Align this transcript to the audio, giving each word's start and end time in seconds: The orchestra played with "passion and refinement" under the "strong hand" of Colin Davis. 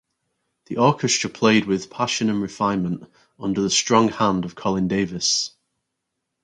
The 0.65 0.77
orchestra 0.77 1.29
played 1.29 1.65
with 1.65 1.91
"passion 1.91 2.31
and 2.31 2.41
refinement" 2.41 3.03
under 3.39 3.61
the 3.61 3.69
"strong 3.69 4.09
hand" 4.09 4.45
of 4.45 4.55
Colin 4.55 4.87
Davis. 4.87 5.51